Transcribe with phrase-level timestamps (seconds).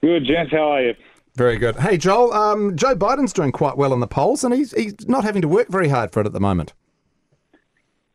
[0.00, 0.52] Good, gents.
[0.52, 0.94] How are you?
[1.34, 1.76] Very good.
[1.76, 2.32] Hey, Joel.
[2.32, 5.48] Um, Joe Biden's doing quite well in the polls, and he's he's not having to
[5.48, 6.72] work very hard for it at the moment.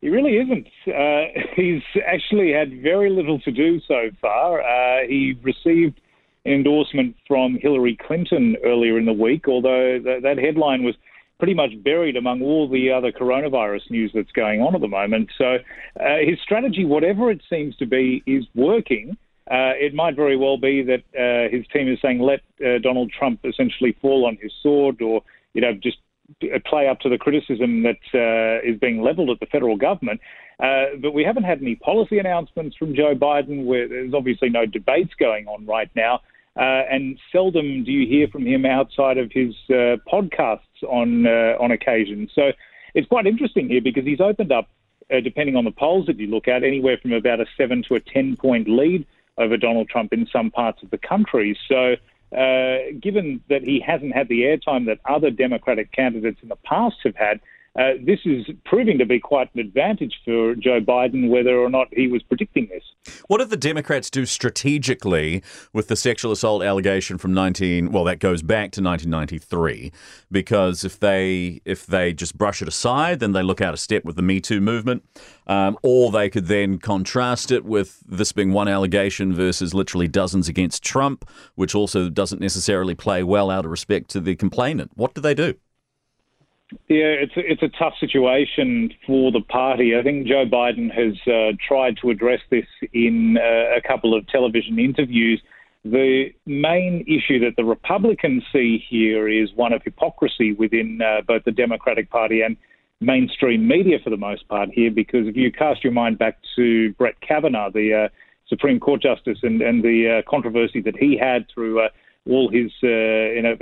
[0.01, 0.67] He really isn't.
[0.85, 4.61] Uh, he's actually had very little to do so far.
[4.61, 6.01] Uh, he received
[6.45, 10.95] an endorsement from Hillary Clinton earlier in the week, although th- that headline was
[11.39, 15.29] pretty much buried among all the other coronavirus news that's going on at the moment.
[15.37, 15.57] So
[15.99, 19.17] uh, his strategy, whatever it seems to be, is working.
[19.51, 23.11] Uh, it might very well be that uh, his team is saying let uh, Donald
[23.11, 25.21] Trump essentially fall on his sword, or
[25.53, 25.97] you know just
[26.65, 30.21] play up to the criticism that uh, is being levelled at the federal government.
[30.59, 33.65] Uh, but we haven't had any policy announcements from Joe Biden.
[33.65, 36.21] Where there's obviously no debates going on right now.
[36.55, 41.57] Uh, and seldom do you hear from him outside of his uh, podcasts on uh,
[41.59, 42.29] on occasion.
[42.33, 42.51] So
[42.93, 44.69] it's quite interesting here because he's opened up,
[45.11, 47.95] uh, depending on the polls that you look at, anywhere from about a seven to
[47.95, 49.05] a ten point lead
[49.37, 51.57] over Donald Trump in some parts of the country.
[51.67, 51.95] So.
[52.35, 56.95] Uh, given that he hasn't had the airtime that other Democratic candidates in the past
[57.03, 57.39] have had,
[57.79, 61.87] uh, this is proving to be quite an advantage for Joe Biden, whether or not
[61.91, 62.83] he was predicting this.
[63.27, 65.41] What did the Democrats do strategically
[65.73, 67.91] with the sexual assault allegation from 19?
[67.91, 69.91] Well, that goes back to 1993,
[70.31, 74.05] because if they if they just brush it aside, then they look out of step
[74.05, 75.03] with the Me Too movement,
[75.47, 80.47] um, or they could then contrast it with this being one allegation versus literally dozens
[80.47, 84.91] against Trump, which also doesn't necessarily play well out of respect to the complainant.
[84.93, 85.55] What do they do?
[86.87, 89.97] Yeah, it's a, it's a tough situation for the party.
[89.97, 94.27] I think Joe Biden has uh, tried to address this in uh, a couple of
[94.27, 95.41] television interviews.
[95.85, 101.43] The main issue that the Republicans see here is one of hypocrisy within uh, both
[101.43, 102.55] the Democratic Party and
[103.01, 106.93] mainstream media for the most part here, because if you cast your mind back to
[106.93, 108.07] Brett Kavanaugh, the uh,
[108.47, 111.89] Supreme Court Justice, and, and the uh, controversy that he had through uh,
[112.29, 113.57] all his you know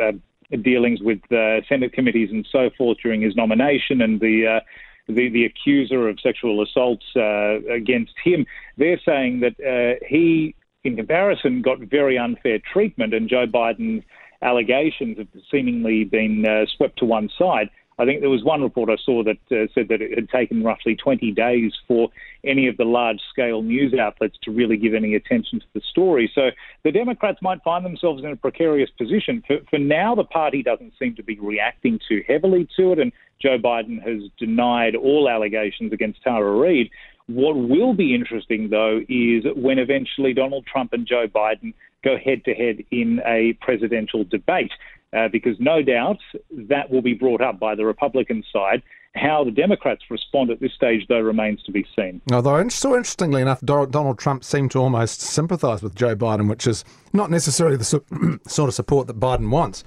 [0.58, 4.48] dealings with uh, Senate committees and so forth during his nomination and the.
[4.48, 4.60] Uh,
[5.08, 8.46] the, the accuser of sexual assaults uh, against him,
[8.78, 14.06] they're saying that uh, he, in comparison, got very unfair treatment, and Joe Biden's
[14.42, 17.70] allegations have seemingly been uh, swept to one side.
[18.02, 20.64] I think there was one report I saw that uh, said that it had taken
[20.64, 22.10] roughly 20 days for
[22.44, 26.32] any of the large scale news outlets to really give any attention to the story.
[26.34, 26.50] So
[26.84, 29.44] the Democrats might find themselves in a precarious position.
[29.46, 33.12] For, for now, the party doesn't seem to be reacting too heavily to it, and
[33.40, 36.90] Joe Biden has denied all allegations against Tara Reade.
[37.28, 42.44] What will be interesting, though, is when eventually Donald Trump and Joe Biden go head
[42.46, 44.72] to head in a presidential debate
[45.16, 46.20] uh, because no doubt
[46.52, 48.82] that will be brought up by the Republican side.
[49.14, 52.22] How the Democrats respond at this stage, though, remains to be seen.
[52.32, 56.86] Although, so interestingly enough, Donald Trump seemed to almost sympathise with Joe Biden, which is
[57.12, 57.84] not necessarily the
[58.48, 59.84] sort of support that Biden wants.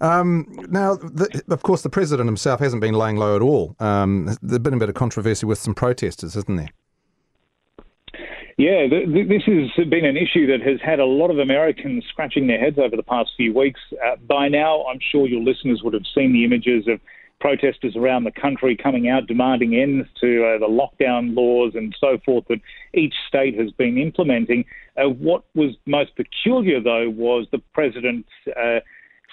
[0.00, 3.76] Um, now, the, of course, the president himself hasn't been laying low at all.
[3.80, 6.70] Um, there's been a bit of controversy with some protesters, isn't there?
[8.60, 12.04] Yeah, th- th- this has been an issue that has had a lot of Americans
[12.10, 13.80] scratching their heads over the past few weeks.
[14.04, 17.00] Uh, by now, I'm sure your listeners would have seen the images of
[17.40, 22.18] protesters around the country coming out demanding ends to uh, the lockdown laws and so
[22.22, 22.60] forth that
[22.92, 24.66] each state has been implementing.
[24.98, 28.26] Uh, what was most peculiar, though, was the president
[28.62, 28.80] uh,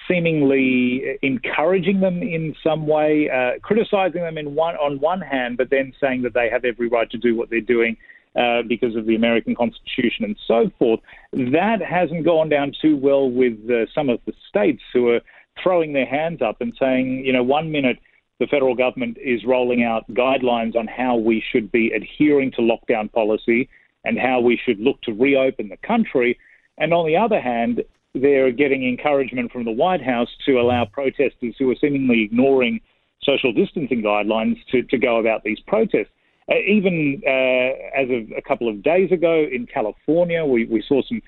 [0.07, 5.69] seemingly encouraging them in some way, uh, criticizing them in one on one hand, but
[5.69, 7.97] then saying that they have every right to do what they're doing
[8.37, 10.99] uh, because of the American Constitution and so forth.
[11.33, 15.21] That hasn't gone down too well with uh, some of the states who are
[15.61, 17.97] throwing their hands up and saying, you know, one minute
[18.39, 23.11] the federal government is rolling out guidelines on how we should be adhering to lockdown
[23.11, 23.67] policy
[24.05, 26.37] and how we should look to reopen the country.
[26.77, 27.83] And on the other hand,
[28.13, 32.79] they're getting encouragement from the White House to allow protesters who are seemingly ignoring
[33.23, 36.11] social distancing guidelines to, to go about these protests.
[36.49, 41.01] Uh, even uh, as of a couple of days ago in California, we, we saw
[41.07, 41.21] some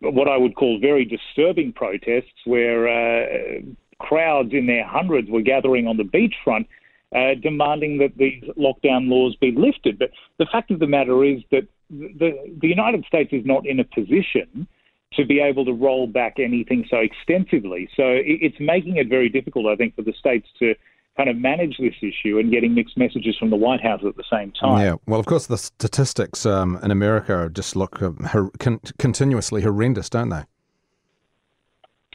[0.00, 3.60] what I would call very disturbing protests where uh,
[3.98, 6.66] crowds in their hundreds were gathering on the beachfront
[7.14, 9.98] uh, demanding that these lockdown laws be lifted.
[9.98, 13.80] But the fact of the matter is that the, the United States is not in
[13.80, 14.66] a position
[15.14, 17.88] to be able to roll back anything so extensively.
[17.96, 20.74] So it's making it very difficult, I think, for the states to
[21.16, 24.24] kind of manage this issue and getting mixed messages from the White House at the
[24.30, 24.82] same time.
[24.82, 29.62] Yeah, well, of course, the statistics um, in America just look uh, her- con- continuously
[29.62, 30.42] horrendous, don't they?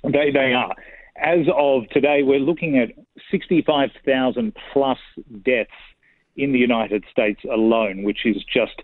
[0.03, 0.73] They, they are.
[1.15, 2.89] As of today, we're looking at
[3.29, 4.97] 65,000 plus
[5.43, 5.69] deaths
[6.35, 8.81] in the United States alone, which is just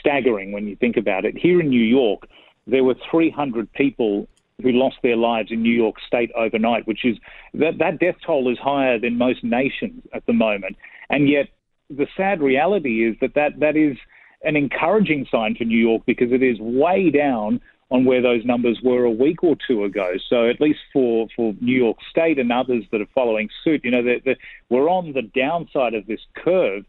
[0.00, 1.36] staggering when you think about it.
[1.36, 2.28] Here in New York,
[2.66, 4.28] there were 300 people
[4.60, 7.16] who lost their lives in New York State overnight, which is
[7.54, 10.76] that that death toll is higher than most nations at the moment.
[11.10, 11.48] And yet,
[11.88, 13.96] the sad reality is that that, that is
[14.42, 17.60] an encouraging sign for New York because it is way down
[17.90, 20.14] on where those numbers were a week or two ago.
[20.30, 23.90] So at least for, for New York State and others that are following suit, you
[23.90, 24.38] know, they're, they're,
[24.70, 26.84] we're on the downside of this curve,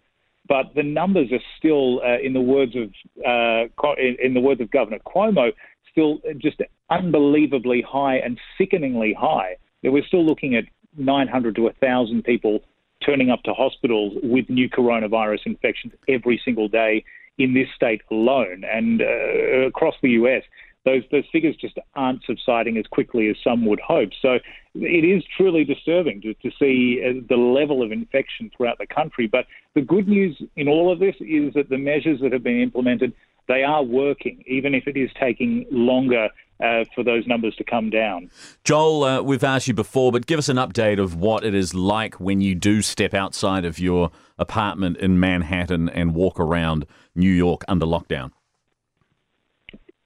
[0.48, 2.90] but the numbers are still, uh, in the words of
[3.26, 3.66] uh,
[3.98, 5.52] in, in the words of Governor Cuomo,
[5.94, 9.56] still just unbelievably high and sickeningly high.
[9.82, 10.66] We're still looking at
[10.98, 12.60] 900 to 1,000 people
[13.06, 17.04] turning up to hospitals with new coronavirus infections every single day
[17.38, 20.44] in this state alone and uh, across the US.
[20.86, 24.10] Those, those figures just aren't subsiding as quickly as some would hope.
[24.22, 24.40] So
[24.76, 29.28] it is truly disturbing to, to see uh, the level of infection throughout the country.
[29.28, 29.46] But
[29.76, 33.14] the good news in all of this is that the measures that have been implemented
[33.48, 36.30] they are working, even if it is taking longer
[36.64, 38.30] uh, for those numbers to come down.
[38.64, 41.74] Joel, uh, we've asked you before, but give us an update of what it is
[41.74, 46.86] like when you do step outside of your apartment in Manhattan and walk around
[47.16, 48.32] New York under lockdown.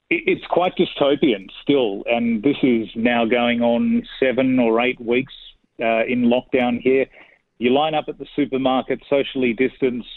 [0.09, 5.33] It's quite dystopian still, and this is now going on seven or eight weeks
[5.81, 7.07] uh, in lockdown here.
[7.59, 10.09] You line up at the supermarket, socially distanced,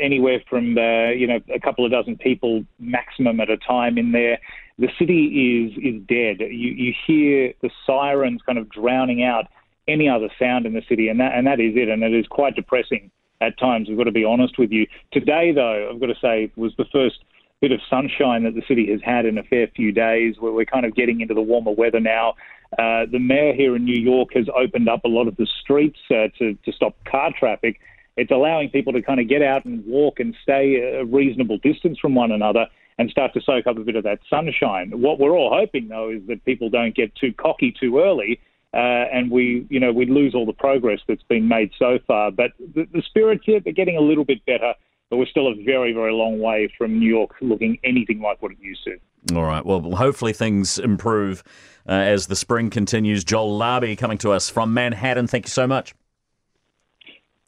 [0.00, 4.12] anywhere from uh, you know a couple of dozen people maximum at a time in
[4.12, 4.38] there.
[4.78, 6.40] The city is is dead.
[6.40, 9.46] You you hear the sirens kind of drowning out
[9.86, 11.88] any other sound in the city, and that and that is it.
[11.88, 13.10] And it is quite depressing
[13.40, 13.88] at times.
[13.88, 14.86] We've got to be honest with you.
[15.12, 17.18] Today, though, I've got to say was the first
[17.60, 20.36] bit of sunshine that the city has had in a fair few days.
[20.40, 22.34] Where we're kind of getting into the warmer weather now.
[22.78, 25.98] Uh, the mayor here in New York has opened up a lot of the streets
[26.10, 27.80] uh, to, to stop car traffic.
[28.16, 31.98] It's allowing people to kind of get out and walk and stay a reasonable distance
[31.98, 32.66] from one another
[32.98, 34.90] and start to soak up a bit of that sunshine.
[35.00, 38.40] What we're all hoping, though, is that people don't get too cocky too early.
[38.72, 38.76] Uh,
[39.12, 42.30] and we, you know, we lose all the progress that's been made so far.
[42.30, 44.74] But the, the spirits here, they're getting a little bit better,
[45.08, 48.52] but we're still a very, very long way from New York looking anything like what
[48.52, 49.34] it used to.
[49.34, 49.64] All right.
[49.64, 51.42] Well, hopefully things improve
[51.88, 53.24] uh, as the spring continues.
[53.24, 55.26] Joel Larby coming to us from Manhattan.
[55.26, 55.94] Thank you so much.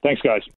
[0.02, 0.42] Thanks, guys.